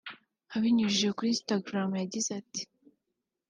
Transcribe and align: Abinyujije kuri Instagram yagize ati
Abinyujije 0.55 1.07
kuri 1.15 1.29
Instagram 1.35 1.89
yagize 2.01 2.29
ati 2.41 2.61